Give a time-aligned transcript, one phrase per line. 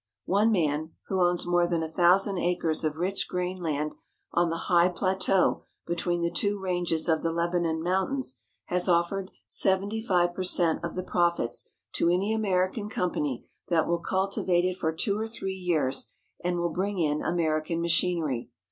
[0.25, 3.93] One man, who owns more than a thousand acres of rich grainland
[4.31, 10.33] on the high plateau between the two ranges of the Lebanon Mountains, has offered 75
[10.33, 14.91] per cent, of the profits to any American company that will culti vate it for
[14.91, 16.11] two or three years,
[16.43, 18.49] and will bring in American machinery.